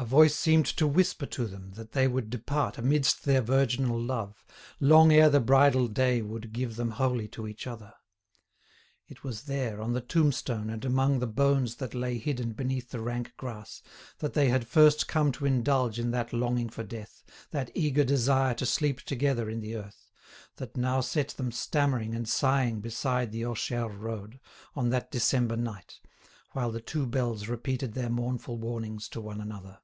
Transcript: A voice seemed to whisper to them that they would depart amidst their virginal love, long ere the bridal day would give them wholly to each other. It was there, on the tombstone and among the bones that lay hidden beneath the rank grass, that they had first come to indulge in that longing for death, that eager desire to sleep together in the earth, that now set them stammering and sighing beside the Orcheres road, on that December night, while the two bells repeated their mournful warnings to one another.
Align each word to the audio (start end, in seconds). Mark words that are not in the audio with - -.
A 0.00 0.04
voice 0.04 0.36
seemed 0.36 0.66
to 0.66 0.86
whisper 0.86 1.26
to 1.26 1.44
them 1.46 1.72
that 1.72 1.90
they 1.90 2.06
would 2.06 2.30
depart 2.30 2.78
amidst 2.78 3.24
their 3.24 3.42
virginal 3.42 4.00
love, 4.00 4.44
long 4.78 5.10
ere 5.12 5.28
the 5.28 5.40
bridal 5.40 5.88
day 5.88 6.22
would 6.22 6.52
give 6.52 6.76
them 6.76 6.92
wholly 6.92 7.26
to 7.26 7.48
each 7.48 7.66
other. 7.66 7.92
It 9.08 9.24
was 9.24 9.42
there, 9.42 9.80
on 9.80 9.94
the 9.94 10.00
tombstone 10.00 10.70
and 10.70 10.84
among 10.84 11.18
the 11.18 11.26
bones 11.26 11.74
that 11.76 11.94
lay 11.96 12.16
hidden 12.16 12.52
beneath 12.52 12.90
the 12.90 13.00
rank 13.00 13.32
grass, 13.36 13.82
that 14.18 14.34
they 14.34 14.50
had 14.50 14.68
first 14.68 15.08
come 15.08 15.32
to 15.32 15.44
indulge 15.46 15.98
in 15.98 16.12
that 16.12 16.32
longing 16.32 16.68
for 16.68 16.84
death, 16.84 17.24
that 17.50 17.72
eager 17.74 18.04
desire 18.04 18.54
to 18.54 18.66
sleep 18.66 19.00
together 19.02 19.50
in 19.50 19.60
the 19.60 19.74
earth, 19.74 20.12
that 20.58 20.76
now 20.76 21.00
set 21.00 21.30
them 21.30 21.50
stammering 21.50 22.14
and 22.14 22.28
sighing 22.28 22.80
beside 22.80 23.32
the 23.32 23.44
Orcheres 23.44 23.96
road, 23.96 24.38
on 24.76 24.90
that 24.90 25.10
December 25.10 25.56
night, 25.56 25.98
while 26.52 26.70
the 26.70 26.80
two 26.80 27.04
bells 27.04 27.48
repeated 27.48 27.94
their 27.94 28.08
mournful 28.08 28.58
warnings 28.58 29.08
to 29.08 29.20
one 29.20 29.40
another. 29.40 29.80